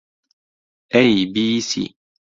ئەی 0.93 1.13
بی 1.33 1.47
سی 1.69 1.83